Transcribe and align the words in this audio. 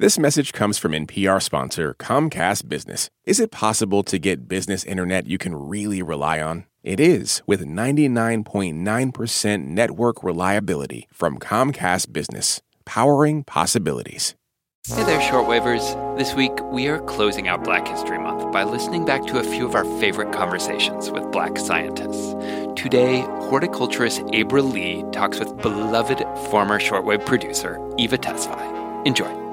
This 0.00 0.18
message 0.18 0.54
comes 0.54 0.78
from 0.78 0.92
NPR 0.92 1.42
sponsor 1.42 1.94
Comcast 1.98 2.70
Business. 2.70 3.10
Is 3.26 3.38
it 3.38 3.50
possible 3.50 4.02
to 4.04 4.18
get 4.18 4.48
business 4.48 4.82
internet 4.82 5.26
you 5.26 5.36
can 5.36 5.54
really 5.54 6.00
rely 6.00 6.40
on? 6.40 6.64
It 6.82 6.98
is 6.98 7.42
with 7.46 7.66
99.9% 7.66 9.66
network 9.66 10.24
reliability 10.24 11.06
from 11.12 11.38
Comcast 11.38 12.14
Business, 12.14 12.62
powering 12.86 13.44
possibilities. 13.44 14.34
Hey 14.88 15.04
there, 15.04 15.20
shortwavers. 15.20 16.16
This 16.16 16.32
week, 16.32 16.58
we 16.72 16.88
are 16.88 17.00
closing 17.00 17.48
out 17.48 17.62
Black 17.62 17.86
History 17.86 18.18
Month 18.18 18.50
by 18.54 18.64
listening 18.64 19.04
back 19.04 19.26
to 19.26 19.38
a 19.38 19.44
few 19.44 19.66
of 19.66 19.74
our 19.74 19.84
favorite 20.00 20.32
conversations 20.32 21.10
with 21.10 21.30
black 21.30 21.58
scientists. 21.58 22.34
Today, 22.74 23.20
horticulturist 23.50 24.22
Abra 24.32 24.62
Lee 24.62 25.04
talks 25.12 25.38
with 25.38 25.60
beloved 25.60 26.20
former 26.48 26.80
shortwave 26.80 27.26
producer 27.26 27.78
Eva 27.98 28.16
Tesfaye. 28.16 29.06
Enjoy. 29.06 29.49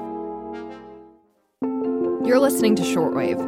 You're 2.28 2.40
listening 2.40 2.76
to 2.76 2.82
Shortwave 2.82 3.38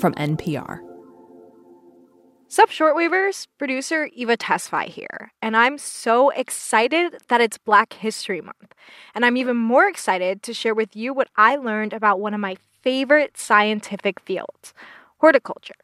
from 0.00 0.14
NPR. 0.14 0.78
Sup, 2.46 2.70
shortwavers? 2.70 3.48
Producer 3.58 4.08
Eva 4.12 4.36
Tesfaye 4.36 4.86
here, 4.86 5.32
and 5.42 5.56
I'm 5.56 5.76
so 5.76 6.30
excited 6.30 7.16
that 7.26 7.40
it's 7.40 7.58
Black 7.58 7.94
History 7.94 8.40
Month. 8.40 8.76
And 9.12 9.24
I'm 9.24 9.36
even 9.36 9.56
more 9.56 9.88
excited 9.88 10.44
to 10.44 10.54
share 10.54 10.72
with 10.72 10.94
you 10.94 11.12
what 11.12 11.26
I 11.36 11.56
learned 11.56 11.92
about 11.92 12.20
one 12.20 12.32
of 12.32 12.38
my 12.38 12.58
favorite 12.80 13.36
scientific 13.36 14.20
fields 14.20 14.72
horticulture. 15.18 15.74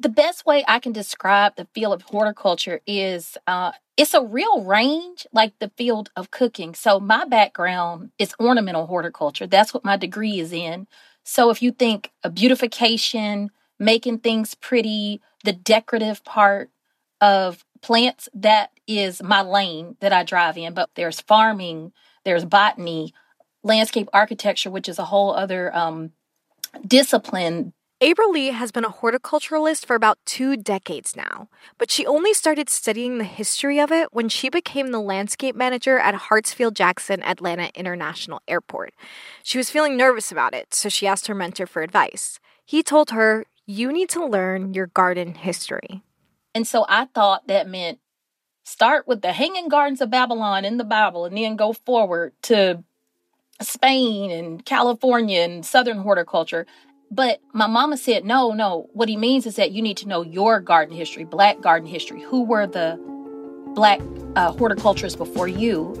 The 0.00 0.08
best 0.08 0.46
way 0.46 0.64
I 0.68 0.78
can 0.78 0.92
describe 0.92 1.56
the 1.56 1.66
field 1.74 1.92
of 1.92 2.02
horticulture 2.02 2.80
is 2.86 3.36
uh, 3.48 3.72
it's 3.96 4.14
a 4.14 4.22
real 4.22 4.62
range 4.62 5.26
like 5.32 5.58
the 5.58 5.72
field 5.76 6.10
of 6.14 6.30
cooking. 6.30 6.74
So, 6.74 7.00
my 7.00 7.24
background 7.24 8.12
is 8.16 8.32
ornamental 8.38 8.86
horticulture, 8.86 9.48
that's 9.48 9.74
what 9.74 9.84
my 9.84 9.96
degree 9.96 10.38
is 10.38 10.52
in. 10.52 10.86
So, 11.24 11.50
if 11.50 11.62
you 11.62 11.72
think 11.72 12.12
a 12.22 12.30
beautification, 12.30 13.50
making 13.80 14.18
things 14.18 14.54
pretty, 14.54 15.20
the 15.42 15.52
decorative 15.52 16.22
part 16.24 16.70
of 17.20 17.64
plants, 17.82 18.28
that 18.34 18.70
is 18.86 19.20
my 19.20 19.42
lane 19.42 19.96
that 20.00 20.12
I 20.12 20.22
drive 20.22 20.56
in. 20.56 20.74
But 20.74 20.90
there's 20.94 21.20
farming, 21.20 21.92
there's 22.24 22.44
botany, 22.44 23.12
landscape 23.64 24.08
architecture, 24.12 24.70
which 24.70 24.88
is 24.88 25.00
a 25.00 25.04
whole 25.06 25.34
other 25.34 25.74
um, 25.74 26.12
discipline. 26.86 27.72
Abra 28.00 28.28
Lee 28.28 28.52
has 28.52 28.70
been 28.70 28.84
a 28.84 28.90
horticulturalist 28.90 29.84
for 29.84 29.96
about 29.96 30.20
two 30.24 30.56
decades 30.56 31.16
now, 31.16 31.48
but 31.78 31.90
she 31.90 32.06
only 32.06 32.32
started 32.32 32.70
studying 32.70 33.18
the 33.18 33.24
history 33.24 33.80
of 33.80 33.90
it 33.90 34.12
when 34.12 34.28
she 34.28 34.48
became 34.48 34.92
the 34.92 35.00
landscape 35.00 35.56
manager 35.56 35.98
at 35.98 36.14
Hartsfield 36.14 36.74
Jackson 36.74 37.20
Atlanta 37.24 37.72
International 37.74 38.40
Airport. 38.46 38.94
She 39.42 39.58
was 39.58 39.70
feeling 39.70 39.96
nervous 39.96 40.30
about 40.30 40.54
it, 40.54 40.74
so 40.74 40.88
she 40.88 41.08
asked 41.08 41.26
her 41.26 41.34
mentor 41.34 41.66
for 41.66 41.82
advice. 41.82 42.38
He 42.64 42.84
told 42.84 43.10
her, 43.10 43.46
you 43.66 43.90
need 43.90 44.08
to 44.10 44.24
learn 44.24 44.74
your 44.74 44.86
garden 44.86 45.34
history. 45.34 46.02
And 46.54 46.68
so 46.68 46.86
I 46.88 47.06
thought 47.06 47.48
that 47.48 47.68
meant 47.68 47.98
start 48.62 49.08
with 49.08 49.22
the 49.22 49.32
hanging 49.32 49.68
gardens 49.68 50.00
of 50.00 50.08
Babylon 50.08 50.64
in 50.64 50.76
the 50.76 50.84
Bible 50.84 51.24
and 51.24 51.36
then 51.36 51.56
go 51.56 51.72
forward 51.72 52.32
to 52.42 52.84
Spain 53.60 54.30
and 54.30 54.64
California 54.64 55.40
and 55.40 55.66
Southern 55.66 55.98
horticulture. 55.98 56.64
But 57.10 57.40
my 57.52 57.66
mama 57.66 57.96
said, 57.96 58.24
no, 58.24 58.52
no. 58.52 58.90
What 58.92 59.08
he 59.08 59.16
means 59.16 59.46
is 59.46 59.56
that 59.56 59.72
you 59.72 59.80
need 59.80 59.96
to 59.98 60.08
know 60.08 60.22
your 60.22 60.60
garden 60.60 60.94
history, 60.94 61.24
black 61.24 61.60
garden 61.60 61.88
history. 61.88 62.22
Who 62.22 62.44
were 62.44 62.66
the 62.66 62.98
black 63.74 64.00
uh, 64.36 64.52
horticulturists 64.52 65.16
before 65.16 65.48
you? 65.48 65.94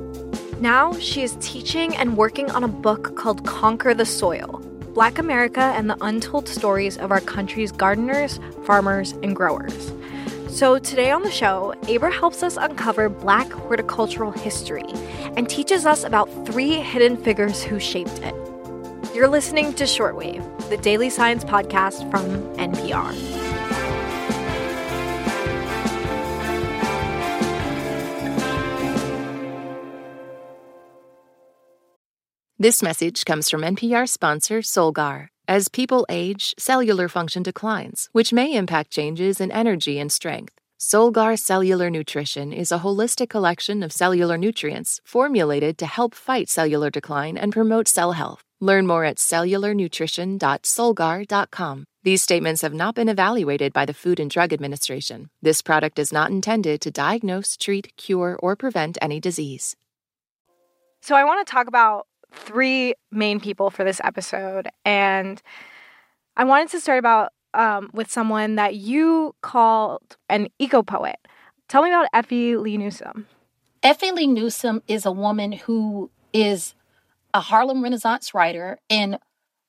Now 0.60 0.92
she 0.94 1.22
is 1.22 1.36
teaching 1.40 1.96
and 1.96 2.16
working 2.16 2.50
on 2.50 2.62
a 2.62 2.68
book 2.68 3.16
called 3.16 3.46
Conquer 3.46 3.94
the 3.94 4.04
Soil 4.04 4.64
Black 4.92 5.18
America 5.18 5.60
and 5.60 5.88
the 5.88 5.96
Untold 6.00 6.48
Stories 6.48 6.98
of 6.98 7.12
Our 7.12 7.20
Country's 7.20 7.70
Gardeners, 7.70 8.40
Farmers, 8.66 9.12
and 9.22 9.36
Growers. 9.36 9.92
So, 10.48 10.80
today 10.80 11.12
on 11.12 11.22
the 11.22 11.30
show, 11.30 11.72
Abra 11.88 12.10
helps 12.10 12.42
us 12.42 12.56
uncover 12.56 13.08
Black 13.08 13.48
horticultural 13.52 14.32
history 14.32 14.88
and 15.36 15.48
teaches 15.48 15.86
us 15.86 16.02
about 16.02 16.26
three 16.46 16.72
hidden 16.72 17.16
figures 17.16 17.62
who 17.62 17.78
shaped 17.78 18.18
it. 18.18 18.34
You're 19.18 19.26
listening 19.26 19.72
to 19.74 19.82
Shortwave, 19.82 20.68
the 20.68 20.76
daily 20.76 21.10
science 21.10 21.42
podcast 21.42 22.08
from 22.08 22.24
NPR. 22.56 23.12
This 32.60 32.80
message 32.80 33.24
comes 33.24 33.50
from 33.50 33.62
NPR 33.62 34.08
sponsor 34.08 34.60
Solgar. 34.60 35.30
As 35.48 35.66
people 35.66 36.06
age, 36.08 36.54
cellular 36.56 37.08
function 37.08 37.42
declines, 37.42 38.08
which 38.12 38.32
may 38.32 38.54
impact 38.54 38.92
changes 38.92 39.40
in 39.40 39.50
energy 39.50 39.98
and 39.98 40.12
strength. 40.12 40.60
Solgar 40.80 41.36
Cellular 41.36 41.90
Nutrition 41.90 42.52
is 42.52 42.70
a 42.70 42.78
holistic 42.78 43.28
collection 43.28 43.82
of 43.82 43.92
cellular 43.92 44.38
nutrients 44.38 45.00
formulated 45.04 45.76
to 45.78 45.86
help 45.86 46.14
fight 46.14 46.48
cellular 46.48 46.88
decline 46.88 47.36
and 47.36 47.52
promote 47.52 47.88
cell 47.88 48.12
health. 48.12 48.44
Learn 48.60 48.86
more 48.86 49.02
at 49.02 49.16
cellularnutrition.solgar.com. 49.16 51.84
These 52.04 52.22
statements 52.22 52.62
have 52.62 52.74
not 52.74 52.94
been 52.94 53.08
evaluated 53.08 53.72
by 53.72 53.86
the 53.86 53.92
Food 53.92 54.20
and 54.20 54.30
Drug 54.30 54.52
Administration. 54.52 55.30
This 55.42 55.62
product 55.62 55.98
is 55.98 56.12
not 56.12 56.30
intended 56.30 56.80
to 56.82 56.92
diagnose, 56.92 57.56
treat, 57.56 57.96
cure, 57.96 58.38
or 58.40 58.54
prevent 58.54 58.98
any 59.02 59.18
disease. 59.18 59.74
So, 61.02 61.16
I 61.16 61.24
want 61.24 61.44
to 61.44 61.50
talk 61.50 61.66
about 61.66 62.06
three 62.32 62.94
main 63.10 63.40
people 63.40 63.70
for 63.70 63.82
this 63.82 64.00
episode, 64.04 64.68
and 64.84 65.42
I 66.36 66.44
wanted 66.44 66.68
to 66.68 66.78
start 66.78 67.00
about 67.00 67.32
um, 67.54 67.90
with 67.92 68.10
someone 68.10 68.56
that 68.56 68.76
you 68.76 69.34
called 69.40 70.16
an 70.28 70.48
eco 70.58 70.82
poet. 70.82 71.16
Tell 71.68 71.82
me 71.82 71.90
about 71.90 72.08
Effie 72.12 72.56
Lee 72.56 72.78
Newsome. 72.78 73.26
Effie 73.82 74.12
Lee 74.12 74.26
Newsome 74.26 74.82
is 74.88 75.06
a 75.06 75.12
woman 75.12 75.52
who 75.52 76.10
is 76.32 76.74
a 77.34 77.40
Harlem 77.40 77.82
Renaissance 77.82 78.34
writer 78.34 78.78
and 78.88 79.18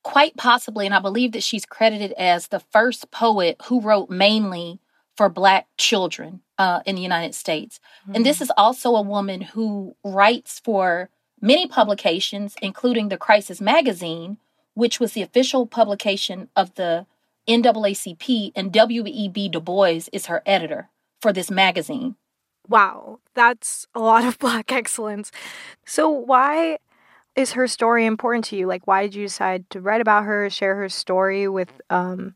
quite 0.04 0.36
possibly, 0.38 0.86
and 0.86 0.96
I 0.96 1.00
believe 1.00 1.34
that 1.34 1.44
she's 1.44 1.66
credited 1.66 2.14
as 2.14 2.48
the 2.48 2.60
first 2.60 3.12
poet 3.12 3.58
who 3.66 3.82
wrote 3.82 4.10
mainly 4.10 4.80
for 5.16 5.30
Black 5.30 5.68
children 5.78 6.42
uh, 6.58 6.80
in 6.86 6.96
the 6.96 7.02
United 7.02 7.36
States. 7.36 7.80
Mm-hmm. 8.04 8.16
And 8.16 8.26
this 8.26 8.38
hmm. 8.38 8.44
is 8.44 8.52
also 8.56 8.96
a 8.96 9.02
woman 9.02 9.42
who 9.42 9.96
writes 10.04 10.60
for 10.60 11.10
many 11.42 11.68
publications, 11.68 12.56
including 12.62 13.10
the 13.10 13.18
Crisis 13.18 13.60
Magazine, 13.60 14.38
which 14.74 15.00
was 15.00 15.14
the 15.14 15.22
official 15.22 15.68
publication 15.68 16.48
of 16.56 16.74
the 16.76 17.06
NAACP, 17.48 18.52
and 18.56 18.72
W.E.B. 18.72 19.50
Du 19.50 19.60
Bois 19.60 20.02
is 20.12 20.28
her 20.28 20.42
editor 20.46 20.90
for 21.22 21.34
this 21.34 21.50
magazine. 21.50 22.16
Wow, 22.68 23.20
that's 23.34 23.88
a 23.96 24.00
lot 24.00 24.26
of 24.26 24.38
Black 24.40 24.72
excellence. 24.72 25.32
So, 25.86 26.10
why 26.10 26.78
is 27.36 27.54
her 27.54 27.68
story 27.68 28.06
important 28.06 28.46
to 28.46 28.56
you? 28.56 28.68
Like, 28.68 28.86
why 28.86 29.04
did 29.04 29.16
you 29.16 29.26
decide 29.26 29.70
to 29.72 29.82
write 29.82 30.02
about 30.02 30.26
her, 30.26 30.50
share 30.50 30.76
her 30.76 30.90
story 30.90 31.48
with 31.48 31.82
um, 31.90 32.36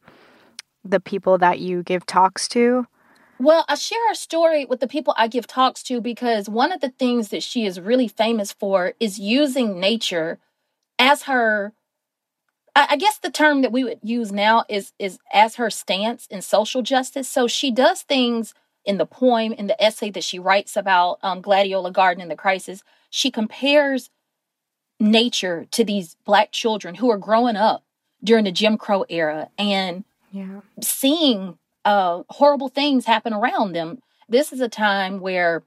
the 0.83 0.99
people 0.99 1.37
that 1.37 1.59
you 1.59 1.83
give 1.83 2.05
talks 2.05 2.47
to? 2.49 2.87
Well, 3.39 3.65
I 3.67 3.75
share 3.75 4.07
her 4.09 4.13
story 4.13 4.65
with 4.65 4.79
the 4.79 4.87
people 4.87 5.13
I 5.17 5.27
give 5.27 5.47
talks 5.47 5.83
to 5.83 5.99
because 5.99 6.47
one 6.47 6.71
of 6.71 6.81
the 6.81 6.89
things 6.89 7.29
that 7.29 7.43
she 7.43 7.65
is 7.65 7.79
really 7.79 8.07
famous 8.07 8.53
for 8.53 8.93
is 8.99 9.19
using 9.19 9.79
nature 9.79 10.39
as 10.97 11.23
her 11.23 11.73
I 12.75 12.95
guess 12.95 13.19
the 13.19 13.29
term 13.29 13.61
that 13.61 13.71
we 13.71 13.83
would 13.83 13.99
use 14.01 14.31
now 14.31 14.65
is 14.67 14.93
is 14.97 15.19
as 15.31 15.55
her 15.55 15.69
stance 15.69 16.25
in 16.27 16.41
social 16.41 16.81
justice. 16.81 17.29
So 17.29 17.47
she 17.47 17.69
does 17.69 18.01
things 18.01 18.53
in 18.83 18.97
the 18.97 19.05
poem, 19.05 19.53
in 19.53 19.67
the 19.67 19.81
essay 19.81 20.09
that 20.11 20.23
she 20.23 20.39
writes 20.39 20.75
about 20.75 21.19
um, 21.21 21.41
Gladiola 21.41 21.91
Garden 21.91 22.21
and 22.21 22.31
the 22.31 22.35
crisis. 22.35 22.83
She 23.09 23.29
compares 23.29 24.09
nature 24.99 25.65
to 25.71 25.83
these 25.83 26.15
black 26.25 26.51
children 26.51 26.95
who 26.95 27.09
are 27.11 27.17
growing 27.17 27.55
up 27.55 27.83
during 28.23 28.45
the 28.45 28.51
Jim 28.51 28.77
Crow 28.77 29.05
era 29.07 29.49
and 29.57 30.03
yeah. 30.31 30.61
seeing 30.81 31.57
uh, 31.85 32.23
horrible 32.29 32.69
things 32.69 33.05
happen 33.05 33.33
around 33.33 33.73
them. 33.73 34.01
This 34.27 34.51
is 34.51 34.61
a 34.61 34.69
time 34.69 35.19
where 35.19 35.63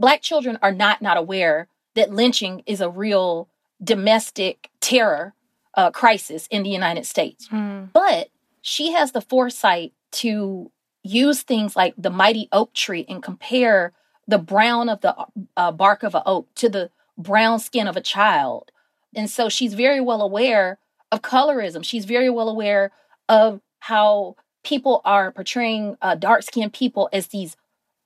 Black 0.00 0.22
children 0.22 0.58
are 0.62 0.72
not 0.72 1.02
not 1.02 1.18
aware 1.18 1.68
that 1.94 2.10
lynching 2.10 2.62
is 2.64 2.80
a 2.80 2.88
real 2.88 3.48
domestic 3.84 4.70
terror 4.80 5.34
uh, 5.74 5.90
crisis 5.90 6.46
in 6.50 6.62
the 6.62 6.70
United 6.70 7.06
States. 7.06 7.48
Mm. 7.48 7.92
But 7.92 8.28
she 8.62 8.92
has 8.92 9.12
the 9.12 9.20
foresight 9.20 9.92
to 10.12 10.70
use 11.02 11.42
things 11.42 11.76
like 11.76 11.94
the 11.96 12.10
mighty 12.10 12.48
oak 12.52 12.74
tree 12.74 13.06
and 13.08 13.22
compare 13.22 13.92
the 14.26 14.38
brown 14.38 14.88
of 14.88 15.00
the 15.00 15.14
uh, 15.56 15.72
bark 15.72 16.02
of 16.02 16.14
an 16.14 16.22
oak 16.26 16.48
to 16.56 16.68
the 16.68 16.90
brown 17.16 17.58
skin 17.58 17.88
of 17.88 17.96
a 17.96 18.00
child. 18.00 18.70
And 19.14 19.28
so 19.28 19.48
she's 19.48 19.74
very 19.74 20.00
well 20.00 20.22
aware 20.22 20.78
of 21.10 21.22
colorism. 21.22 21.84
She's 21.84 22.04
very 22.04 22.30
well 22.30 22.48
aware 22.48 22.92
of 23.28 23.60
how 23.80 24.36
people 24.62 25.00
are 25.04 25.32
portraying 25.32 25.96
uh, 26.02 26.14
dark 26.14 26.42
skinned 26.42 26.72
people 26.72 27.08
as 27.12 27.28
these 27.28 27.56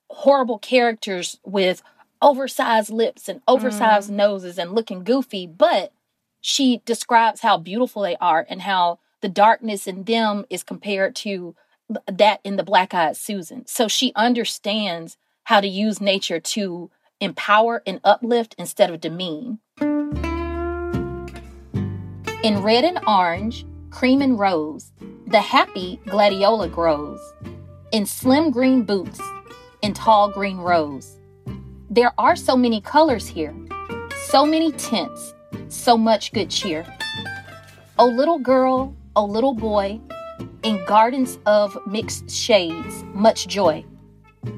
horrible 0.09 0.59
characters 0.59 1.39
with 1.45 1.83
oversized 2.23 2.91
lips 2.91 3.29
and 3.29 3.43
oversized 3.47 4.11
mm. 4.11 4.15
noses 4.15 4.59
and 4.59 4.73
looking 4.73 5.05
goofy, 5.05 5.47
but 5.47 5.93
she 6.47 6.83
describes 6.85 7.41
how 7.41 7.57
beautiful 7.57 8.03
they 8.03 8.17
are 8.17 8.45
and 8.51 8.61
how 8.61 8.99
the 9.23 9.31
darkness 9.31 9.87
in 9.87 10.05
them 10.05 10.45
is 10.51 10.63
compared 10.63 11.17
to 11.17 11.57
that 12.07 12.41
in 12.45 12.57
the 12.57 12.63
black 12.63 12.93
eyed 12.93 13.17
Susan. 13.17 13.67
So 13.67 13.89
she 13.89 14.13
understands 14.15 15.17
how 15.45 15.63
to 15.63 15.67
use 15.67 16.03
nature 16.03 16.41
to 16.41 16.91
empower 17.19 17.83
and 17.87 17.99
uplift 18.05 18.55
instead 18.59 18.91
of 18.91 19.01
demean. 19.01 19.61
In 22.43 22.63
red 22.63 22.85
and 22.85 23.01
orange, 23.09 23.65
cream 23.89 24.21
and 24.21 24.39
rose, 24.39 24.93
the 25.27 25.41
happy 25.41 25.99
gladiola 26.05 26.69
grows. 26.69 27.21
In 27.91 28.05
slim 28.05 28.51
green 28.51 28.83
boots, 28.83 29.19
in 29.81 29.95
tall 29.95 30.29
green 30.29 30.59
rose. 30.59 31.19
There 31.89 32.13
are 32.19 32.37
so 32.37 32.55
many 32.55 32.83
colors 32.83 33.27
here, 33.27 33.55
so 34.27 34.45
many 34.45 34.73
tints, 34.73 35.33
so 35.69 35.97
much 35.97 36.33
good 36.33 36.51
cheer. 36.51 36.85
Oh, 37.99 38.07
little 38.07 38.39
girl, 38.39 38.95
oh, 39.17 39.25
little 39.25 39.55
boy, 39.55 40.01
in 40.63 40.85
gardens 40.87 41.39
of 41.47 41.77
mixed 41.87 42.31
shades, 42.31 43.05
much 43.13 43.47
joy. 43.47 43.85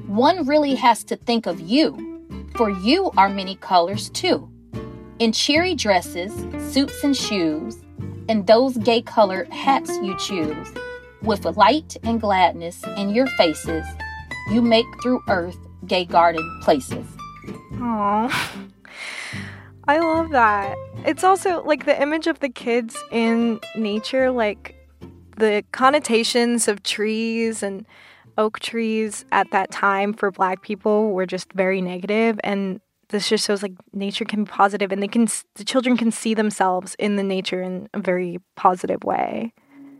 One 0.07 0.45
really 0.47 0.75
has 0.75 1.03
to 1.05 1.15
think 1.15 1.45
of 1.45 1.59
you, 1.59 2.47
for 2.55 2.69
you 2.69 3.11
are 3.17 3.29
many 3.29 3.55
colors 3.55 4.09
too. 4.09 4.49
In 5.19 5.31
cheery 5.31 5.75
dresses, 5.75 6.33
suits, 6.71 7.03
and 7.03 7.15
shoes, 7.15 7.77
and 8.29 8.45
those 8.45 8.77
gay 8.77 9.01
colored 9.01 9.51
hats 9.51 9.89
you 10.01 10.17
choose, 10.17 10.73
with 11.21 11.45
light 11.57 11.97
and 12.03 12.21
gladness 12.21 12.83
in 12.97 13.09
your 13.09 13.27
faces, 13.37 13.85
you 14.51 14.61
make 14.61 14.85
through 15.01 15.21
earth 15.29 15.57
gay 15.85 16.05
garden 16.05 16.59
places. 16.63 17.05
Aww. 17.73 18.71
I 19.89 19.99
love 19.99 20.31
that. 20.31 20.75
It's 21.05 21.23
also 21.23 21.63
like 21.63 21.85
the 21.85 22.01
image 22.01 22.27
of 22.27 22.39
the 22.39 22.49
kids 22.49 22.97
in 23.09 23.59
nature, 23.75 24.31
like 24.31 24.75
the 25.37 25.63
connotations 25.71 26.67
of 26.67 26.83
trees 26.83 27.63
and 27.63 27.85
oak 28.37 28.59
trees 28.59 29.23
at 29.31 29.49
that 29.51 29.71
time 29.71 30.13
for 30.13 30.29
black 30.29 30.61
people 30.61 31.11
were 31.13 31.25
just 31.25 31.51
very 31.53 31.81
negative 31.81 32.39
and 32.43 32.81
this 33.09 33.29
just 33.29 33.47
shows 33.47 33.63
like 33.63 33.71
nature 33.93 34.25
can 34.25 34.43
be 34.43 34.49
positive 34.49 34.91
and 34.91 35.01
they 35.01 35.07
can 35.07 35.27
the 35.55 35.63
children 35.63 35.95
can 35.95 36.11
see 36.11 36.33
themselves 36.33 36.95
in 36.99 37.15
the 37.15 37.23
nature 37.23 37.61
in 37.61 37.87
a 37.93 37.99
very 37.99 38.39
positive 38.55 39.03
way. 39.03 39.53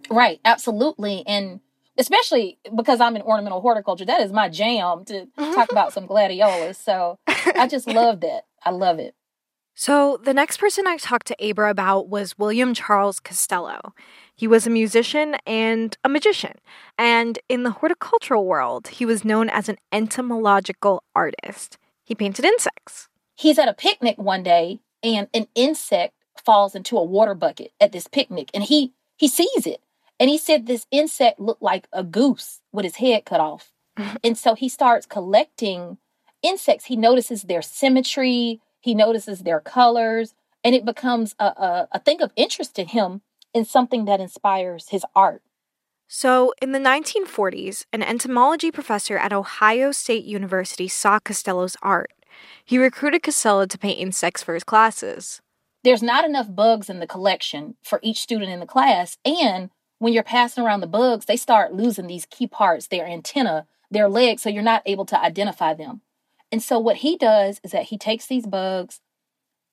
Right 0.09 0.39
absolutely 0.45 1.23
and 1.25 1.61
especially 1.97 2.59
because 2.75 3.01
i'm 3.01 3.15
in 3.15 3.23
ornamental 3.23 3.61
horticulture 3.61 4.05
that 4.05 4.21
is 4.21 4.31
my 4.31 4.49
jam 4.49 5.03
to 5.05 5.25
talk 5.35 5.71
about 5.71 5.93
some 5.93 6.05
gladiolas 6.05 6.77
so 6.77 7.17
i 7.27 7.67
just 7.67 7.87
love 7.87 8.19
that. 8.21 8.43
I 8.63 8.71
love 8.71 8.99
it 8.99 9.15
so, 9.79 10.19
the 10.23 10.33
next 10.33 10.57
person 10.57 10.87
I 10.87 10.97
talked 10.97 11.27
to 11.27 11.49
Abra 11.49 11.69
about 11.69 12.09
was 12.09 12.35
William 12.35 12.73
Charles 12.73 13.19
Costello. 13.19 13.93
He 14.35 14.47
was 14.47 14.65
a 14.65 14.71
musician 14.71 15.35
and 15.45 15.95
a 16.03 16.09
magician, 16.09 16.55
and 16.97 17.37
in 17.47 17.61
the 17.61 17.69
horticultural 17.69 18.47
world, 18.47 18.87
he 18.87 19.05
was 19.05 19.23
known 19.23 19.49
as 19.51 19.69
an 19.69 19.77
entomological 19.91 21.03
artist. 21.15 21.77
He 22.03 22.15
painted 22.15 22.43
insects. 22.43 23.07
He's 23.35 23.59
at 23.59 23.67
a 23.67 23.73
picnic 23.73 24.17
one 24.17 24.41
day, 24.41 24.79
and 25.03 25.27
an 25.31 25.45
insect 25.53 26.15
falls 26.43 26.73
into 26.73 26.97
a 26.97 27.03
water 27.03 27.35
bucket 27.35 27.71
at 27.79 27.91
this 27.91 28.07
picnic, 28.07 28.49
and 28.55 28.63
he 28.63 28.93
he 29.15 29.27
sees 29.27 29.67
it, 29.67 29.81
and 30.19 30.27
he 30.27 30.39
said 30.39 30.65
this 30.65 30.87
insect 30.89 31.39
looked 31.39 31.61
like 31.61 31.87
a 31.93 32.03
goose 32.03 32.61
with 32.71 32.83
his 32.83 32.95
head 32.95 33.25
cut 33.25 33.39
off, 33.39 33.71
and 34.23 34.35
so 34.35 34.55
he 34.55 34.69
starts 34.69 35.05
collecting 35.05 35.99
insects. 36.41 36.85
He 36.85 36.95
notices 36.95 37.43
their 37.43 37.61
symmetry 37.61 38.59
he 38.87 38.95
notices 38.95 39.39
their 39.39 39.59
colors, 39.59 40.33
and 40.63 40.73
it 40.73 40.85
becomes 40.85 41.35
a, 41.39 41.43
a, 41.43 41.87
a 41.91 41.99
thing 41.99 42.21
of 42.21 42.31
interest 42.37 42.73
to 42.73 42.85
him 42.85 43.21
and 43.53 43.67
something 43.67 44.05
that 44.05 44.21
inspires 44.21 44.87
his 44.87 45.05
art. 45.13 45.41
So, 46.07 46.53
in 46.61 46.71
the 46.71 46.79
1940s, 46.79 47.85
an 47.91 48.01
entomology 48.01 48.71
professor 48.71 49.17
at 49.17 49.33
Ohio 49.33 49.91
State 49.91 50.23
University 50.23 50.87
saw 50.87 51.19
Costello's 51.19 51.75
art. 51.81 52.13
He 52.63 52.77
recruited 52.77 53.23
Costello 53.23 53.65
to 53.65 53.77
paint 53.77 53.99
insects 53.99 54.41
for 54.41 54.53
his 54.53 54.63
classes. 54.63 55.41
There's 55.83 56.01
not 56.01 56.23
enough 56.23 56.55
bugs 56.55 56.89
in 56.89 57.01
the 57.01 57.07
collection 57.07 57.75
for 57.83 57.99
each 58.01 58.21
student 58.21 58.51
in 58.51 58.61
the 58.61 58.65
class, 58.65 59.17
and 59.25 59.69
when 59.99 60.13
you're 60.13 60.23
passing 60.23 60.63
around 60.63 60.79
the 60.79 60.87
bugs, 60.87 61.25
they 61.25 61.35
start 61.35 61.73
losing 61.73 62.07
these 62.07 62.25
key 62.25 62.47
parts, 62.47 62.87
their 62.87 63.05
antenna, 63.05 63.67
their 63.91 64.07
legs, 64.07 64.43
so 64.43 64.49
you're 64.49 64.63
not 64.63 64.83
able 64.85 65.05
to 65.07 65.21
identify 65.21 65.73
them. 65.73 66.03
And 66.51 66.61
so 66.61 66.79
what 66.79 66.97
he 66.97 67.17
does 67.17 67.59
is 67.63 67.71
that 67.71 67.85
he 67.85 67.97
takes 67.97 68.27
these 68.27 68.45
bugs, 68.45 69.01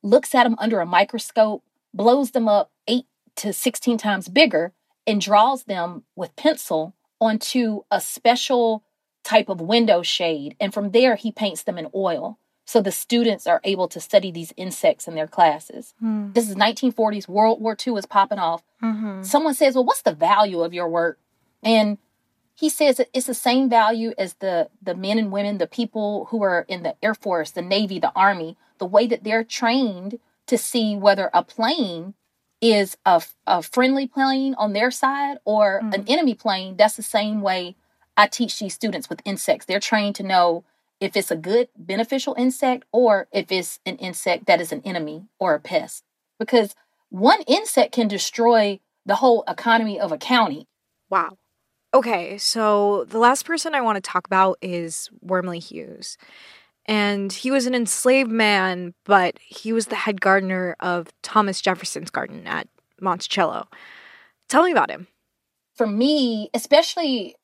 looks 0.03 0.35
at 0.35 0.45
them 0.45 0.57
under 0.59 0.81
a 0.81 0.87
microscope, 0.87 1.63
blows 1.93 2.33
them 2.33 2.49
up 2.49 2.71
8 2.89 3.07
to 3.37 3.53
16 3.53 3.99
times 3.99 4.29
bigger 4.29 4.73
and 5.07 5.21
draws 5.21 5.65
them 5.65 6.05
with 6.17 6.37
pencil 6.37 6.95
onto 7.21 7.83
a 7.91 8.01
special 8.01 8.85
type 9.23 9.49
of 9.49 9.61
window 9.61 10.03
shade 10.03 10.55
and 10.61 10.75
from 10.75 10.91
there 10.91 11.17
he 11.17 11.33
paints 11.33 11.63
them 11.63 11.79
in 11.79 11.89
oil 11.95 12.39
so 12.67 12.81
the 12.81 12.93
students 12.93 13.47
are 13.47 13.61
able 13.65 13.89
to 13.89 14.01
study 14.01 14.31
these 14.31 14.53
insects 14.57 15.07
in 15.07 15.15
their 15.15 15.27
classes. 15.27 15.95
Hmm. 16.01 16.33
This 16.33 16.49
is 16.49 16.57
1940s, 16.57 17.29
World 17.29 17.61
War 17.61 17.77
II 17.87 17.95
is 17.95 18.07
popping 18.07 18.39
off. 18.39 18.63
Mm-hmm. 18.83 19.23
Someone 19.23 19.55
says, 19.55 19.75
Well, 19.75 19.85
what's 19.85 20.03
the 20.03 20.15
value 20.15 20.63
of 20.63 20.73
your 20.73 20.89
work? 20.89 21.19
And 21.63 21.99
he 22.55 22.69
says 22.69 23.01
it's 23.13 23.27
the 23.27 23.35
same 23.35 23.69
value 23.69 24.13
as 24.17 24.35
the 24.35 24.69
the 24.81 24.95
men 24.95 25.19
and 25.19 25.33
women 25.33 25.59
the 25.59 25.67
people 25.67 26.27
who 26.27 26.43
are 26.43 26.65
in 26.69 26.83
the 26.83 26.95
air 27.03 27.15
force 27.15 27.51
the 27.51 27.63
navy 27.63 27.99
the 27.99 28.13
army. 28.15 28.57
The 28.79 28.87
way 28.87 29.07
that 29.07 29.25
they're 29.25 29.45
trained 29.45 30.19
to 30.47 30.59
see 30.59 30.97
whether 30.97 31.31
a 31.33 31.43
plane 31.43 32.15
is 32.61 32.97
a, 33.05 33.23
a 33.47 33.63
friendly 33.63 34.07
plane 34.07 34.55
on 34.55 34.73
their 34.73 34.91
side 34.91 35.39
or 35.45 35.81
mm. 35.83 35.95
an 35.95 36.05
enemy 36.09 36.35
plane 36.35 36.77
that's 36.77 36.97
the 36.97 37.03
same 37.03 37.41
way 37.41 37.77
i 38.17 38.27
teach 38.27 38.59
these 38.59 38.75
students 38.75 39.11
with 39.11 39.21
insects. 39.25 39.67
They're 39.67 39.81
trained 39.81 40.15
to 40.17 40.23
know 40.23 40.65
if 41.01 41.17
it's 41.17 41.31
a 41.31 41.37
good 41.37 41.69
beneficial 41.77 42.35
insect 42.39 42.85
or 42.93 43.27
if 43.33 43.51
it's 43.51 43.81
an 43.85 43.97
insect 43.97 44.47
that 44.47 44.61
is 44.61 44.71
an 44.71 44.83
enemy 44.85 45.25
or 45.41 45.55
a 45.55 45.61
pest. 45.61 46.05
Because 46.39 46.75
one 47.11 47.43
insect 47.43 47.93
can 47.93 48.09
destroy 48.09 48.79
the 49.05 49.17
whole 49.17 49.45
economy 49.49 49.99
of 49.99 50.13
a 50.13 50.19
county. 50.19 50.69
Wow 51.11 51.37
Okay, 51.95 52.37
so 52.39 53.05
the 53.09 53.19
last 53.19 53.47
person 53.47 53.73
I 53.73 53.81
want 53.81 53.97
to 53.97 54.01
talk 54.01 54.27
about 54.27 54.59
is 54.61 55.09
Wormley 55.23 55.61
Hughes. 55.61 56.19
And 56.87 57.33
he 57.33 57.53
was 57.53 57.67
an 57.67 57.75
enslaved 57.75 58.33
man, 58.33 58.95
but 59.05 59.39
he 59.41 59.73
was 59.73 59.87
the 59.87 59.95
head 59.95 60.21
gardener 60.21 60.77
of 60.81 61.09
Thomas 61.23 61.61
Jefferson's 61.61 62.11
garden 62.11 62.49
at 62.49 62.69
Monticello. 63.01 63.69
Tell 64.49 64.65
me 64.65 64.73
about 64.73 64.91
him. 64.91 65.07
For 65.77 65.87
me, 65.87 66.51
especially 66.53 67.37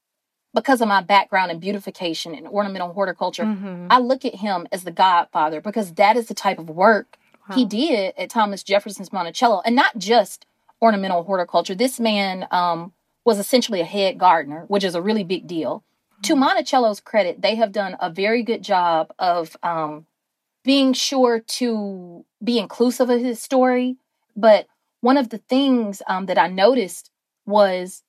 because 0.52 0.80
of 0.80 0.88
my 0.88 1.00
background 1.00 1.52
in 1.52 1.60
beautification 1.60 2.34
and 2.34 2.48
ornamental 2.48 2.92
horticulture, 2.92 3.44
mm-hmm. 3.44 3.86
I 3.88 3.98
look 4.00 4.24
at 4.24 4.34
him 4.34 4.66
as 4.72 4.82
the 4.82 4.90
godfather 4.90 5.60
because 5.60 5.94
that 5.94 6.16
is 6.16 6.26
the 6.26 6.34
type 6.34 6.58
of 6.58 6.68
work 6.68 7.16
wow. 7.48 7.54
he 7.54 7.64
did 7.64 8.14
at 8.18 8.30
Thomas 8.30 8.64
Jefferson's 8.64 9.12
Monticello. 9.12 9.62
And 9.64 9.76
not 9.76 9.96
just 9.96 10.44
ornamental 10.82 11.22
horticulture. 11.22 11.74
This 11.74 12.00
man 12.00 12.48
um, 12.50 12.92
was 13.30 13.38
essentially 13.38 13.80
a 13.80 13.84
head 13.84 14.18
gardener, 14.18 14.64
which 14.66 14.82
is 14.82 14.96
a 14.96 15.00
really 15.00 15.22
big 15.22 15.46
deal. 15.46 15.84
To 16.24 16.32
mm-hmm. 16.32 16.40
Monticello's 16.40 16.98
credit, 16.98 17.40
they 17.40 17.54
have 17.54 17.70
done 17.70 17.96
a 18.00 18.10
very 18.10 18.42
good 18.42 18.64
job 18.64 19.12
of 19.20 19.56
um, 19.62 20.06
being 20.64 20.92
sure 20.94 21.38
to 21.38 22.24
be 22.42 22.58
inclusive 22.58 23.08
of 23.08 23.20
his 23.20 23.40
story. 23.40 23.96
But 24.34 24.66
one 25.00 25.16
of 25.16 25.28
the 25.28 25.38
things 25.38 26.02
um, 26.08 26.26
that 26.26 26.38
I 26.38 26.48
noticed 26.48 27.12
was 27.46 28.02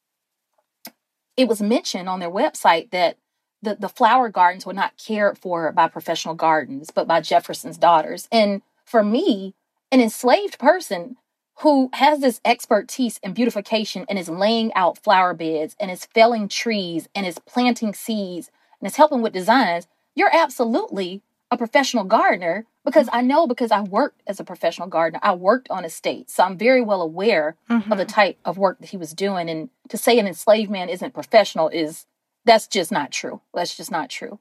it 1.37 1.47
was 1.47 1.61
mentioned 1.61 2.09
on 2.09 2.19
their 2.19 2.31
website 2.31 2.89
that 2.89 3.17
the, 3.61 3.75
the 3.79 3.89
flower 3.89 4.27
gardens 4.27 4.65
were 4.65 4.73
not 4.73 4.97
cared 4.97 5.37
for 5.37 5.71
by 5.71 5.87
professional 5.87 6.33
gardens, 6.33 6.89
but 6.89 7.07
by 7.07 7.21
Jefferson's 7.21 7.77
daughters. 7.77 8.27
And 8.31 8.63
for 8.85 9.03
me, 9.03 9.53
an 9.91 10.01
enslaved 10.01 10.57
person, 10.57 11.17
who 11.61 11.91
has 11.93 12.19
this 12.19 12.41
expertise 12.43 13.19
in 13.21 13.33
beautification 13.33 14.05
and 14.09 14.17
is 14.17 14.29
laying 14.29 14.73
out 14.73 14.97
flower 14.97 15.33
beds 15.33 15.75
and 15.79 15.91
is 15.91 16.05
felling 16.05 16.47
trees 16.47 17.07
and 17.13 17.25
is 17.25 17.37
planting 17.39 17.93
seeds 17.93 18.49
and 18.79 18.87
is 18.87 18.95
helping 18.95 19.21
with 19.21 19.31
designs, 19.31 19.87
you're 20.15 20.35
absolutely 20.35 21.21
a 21.51 21.57
professional 21.57 22.03
gardener 22.03 22.65
because 22.83 23.07
I 23.13 23.21
know 23.21 23.45
because 23.45 23.71
I 23.71 23.81
worked 23.81 24.23
as 24.25 24.39
a 24.39 24.43
professional 24.43 24.87
gardener. 24.87 25.19
I 25.21 25.35
worked 25.35 25.69
on 25.69 25.85
estates. 25.85 26.33
So 26.33 26.43
I'm 26.43 26.57
very 26.57 26.81
well 26.81 27.01
aware 27.01 27.55
mm-hmm. 27.69 27.91
of 27.91 27.97
the 27.99 28.05
mm-hmm. 28.05 28.13
type 28.13 28.39
of 28.43 28.57
work 28.57 28.79
that 28.79 28.89
he 28.89 28.97
was 28.97 29.13
doing. 29.13 29.47
And 29.47 29.69
to 29.89 29.97
say 29.97 30.17
an 30.17 30.25
enslaved 30.25 30.71
man 30.71 30.89
isn't 30.89 31.13
professional 31.13 31.69
is 31.69 32.07
that's 32.43 32.65
just 32.65 32.91
not 32.91 33.11
true. 33.11 33.39
That's 33.53 33.77
just 33.77 33.91
not 33.91 34.09
true. 34.09 34.39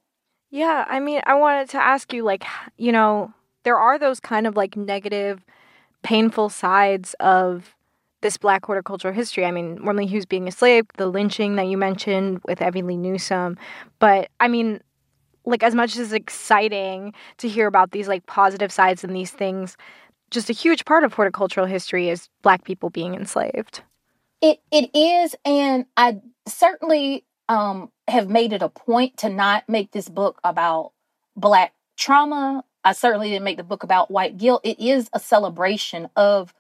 Yeah. 0.51 0.87
I 0.89 1.01
mean, 1.01 1.21
I 1.27 1.35
wanted 1.35 1.69
to 1.71 1.83
ask 1.83 2.15
you, 2.15 2.25
like, 2.25 2.45
you 2.79 2.93
know, 2.93 3.35
there 3.65 3.77
are 3.77 3.99
those 3.99 4.21
kind 4.21 4.47
of 4.47 4.57
like 4.57 4.75
negative 4.75 5.45
painful 6.03 6.49
sides 6.49 7.15
of 7.21 7.75
this 8.23 8.37
black 8.37 8.65
horticultural 8.65 9.15
history. 9.15 9.45
I 9.47 9.51
mean, 9.51 9.85
Wormley 9.85 10.07
Hughes 10.07 10.27
being 10.27 10.49
a 10.49 10.53
slave, 10.53 10.87
the 10.97 11.07
lynching 11.07 11.57
that 11.57 11.67
you 11.67 11.79
mentioned 11.79 12.41
with 12.45 12.61
Effie 12.61 12.83
Lee 12.83 12.97
Newsome. 12.97 13.57
But 13.99 14.29
I 14.41 14.49
mean, 14.49 14.81
like 15.45 15.63
as 15.63 15.75
much 15.75 15.97
as 15.97 16.13
exciting 16.13 17.15
to 17.39 17.49
hear 17.49 17.67
about 17.67 17.93
these 17.93 18.09
like 18.09 18.27
positive 18.27 18.73
sides 18.73 19.05
and 19.05 19.17
these 19.17 19.31
things, 19.31 19.77
just 20.31 20.51
a 20.51 20.55
huge 20.55 20.85
part 20.85 21.05
of 21.05 21.15
horticultural 21.15 21.67
history 21.67 22.09
is 22.09 22.29
black 22.43 22.65
people 22.65 22.91
being 22.91 23.15
enslaved. 23.15 23.83
It 24.41 24.61
it 24.71 24.91
is, 24.95 25.35
and 25.45 25.87
I 25.97 26.21
certainly 26.47 27.25
um, 27.49 27.91
have 28.09 28.29
made 28.29 28.53
it 28.53 28.63
a 28.63 28.69
point 28.69 29.19
to 29.19 29.29
not 29.29 29.69
make 29.69 29.91
this 29.91 30.09
book 30.09 30.41
about 30.45 30.93
black 31.37 31.75
trauma. 31.97 32.65
I 32.85 32.93
certainly 32.93 33.31
didn't 33.31 33.45
make 33.45 33.57
the 33.57 33.65
book 33.65 33.83
about 33.83 34.11
white 34.11 34.39
guilt. 34.39 34.63
It 34.65 34.81
is 34.81 35.09
a 35.13 35.21
celebration 35.21 36.09
of 36.17 36.55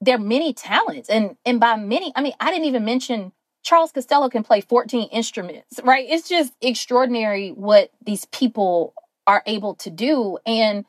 their 0.00 0.18
many 0.18 0.52
talents, 0.52 1.08
and 1.08 1.36
and 1.44 1.58
by 1.58 1.76
many, 1.76 2.12
I 2.14 2.22
mean 2.22 2.34
I 2.40 2.50
didn't 2.50 2.66
even 2.66 2.84
mention 2.84 3.32
Charles 3.62 3.92
Costello 3.92 4.28
can 4.28 4.44
play 4.44 4.60
14 4.60 5.08
instruments, 5.08 5.80
right? 5.82 6.06
It's 6.08 6.28
just 6.28 6.52
extraordinary 6.60 7.50
what 7.50 7.90
these 8.04 8.24
people 8.26 8.94
are 9.26 9.42
able 9.46 9.74
to 9.76 9.90
do, 9.90 10.38
and 10.46 10.84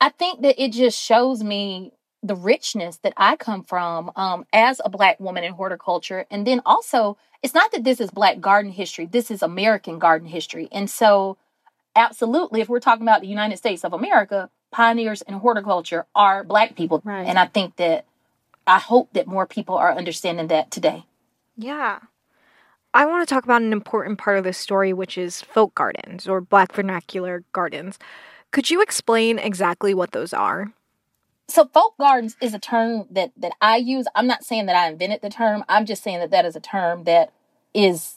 I 0.00 0.10
think 0.10 0.42
that 0.42 0.62
it 0.62 0.72
just 0.72 1.00
shows 1.00 1.42
me 1.42 1.92
the 2.24 2.34
richness 2.34 2.96
that 2.98 3.12
I 3.18 3.36
come 3.36 3.62
from 3.62 4.10
um, 4.16 4.46
as 4.52 4.80
a 4.82 4.88
Black 4.88 5.20
woman 5.20 5.44
in 5.44 5.52
horticulture. 5.52 6.24
And 6.30 6.46
then 6.46 6.62
also, 6.64 7.18
it's 7.42 7.52
not 7.52 7.70
that 7.72 7.84
this 7.84 8.00
is 8.00 8.10
Black 8.10 8.40
garden 8.40 8.72
history, 8.72 9.04
this 9.04 9.30
is 9.30 9.42
American 9.42 9.98
garden 9.98 10.26
history. 10.26 10.68
And 10.72 10.88
so, 10.88 11.36
absolutely, 11.96 12.60
if 12.60 12.68
we're 12.68 12.80
talking 12.80 13.02
about 13.02 13.20
the 13.20 13.26
United 13.26 13.56
States 13.56 13.84
of 13.84 13.92
America, 13.92 14.50
pioneers 14.70 15.22
in 15.22 15.34
horticulture 15.34 16.06
are 16.14 16.44
Black 16.44 16.76
people. 16.76 17.02
Right. 17.04 17.26
And 17.26 17.38
I 17.38 17.46
think 17.46 17.76
that 17.76 18.04
I 18.66 18.78
hope 18.78 19.12
that 19.12 19.26
more 19.26 19.46
people 19.46 19.76
are 19.76 19.96
understanding 19.96 20.48
that 20.48 20.70
today. 20.70 21.04
Yeah. 21.56 22.00
I 22.92 23.06
want 23.06 23.26
to 23.26 23.34
talk 23.34 23.44
about 23.44 23.62
an 23.62 23.72
important 23.72 24.18
part 24.18 24.38
of 24.38 24.44
this 24.44 24.58
story, 24.58 24.92
which 24.92 25.18
is 25.18 25.42
folk 25.42 25.74
gardens 25.74 26.28
or 26.28 26.40
Black 26.40 26.72
vernacular 26.72 27.44
gardens. 27.52 27.98
Could 28.52 28.70
you 28.70 28.82
explain 28.82 29.38
exactly 29.38 29.94
what 29.94 30.12
those 30.12 30.32
are? 30.32 30.72
so 31.48 31.66
folk 31.66 31.94
gardens 31.98 32.36
is 32.40 32.54
a 32.54 32.58
term 32.58 33.06
that 33.10 33.32
that 33.36 33.52
I 33.60 33.76
use. 33.76 34.06
I'm 34.14 34.26
not 34.26 34.44
saying 34.44 34.66
that 34.66 34.76
I 34.76 34.88
invented 34.88 35.22
the 35.22 35.30
term. 35.30 35.64
I'm 35.68 35.86
just 35.86 36.02
saying 36.02 36.20
that 36.20 36.30
that 36.30 36.44
is 36.44 36.56
a 36.56 36.60
term 36.60 37.04
that 37.04 37.32
is 37.74 38.16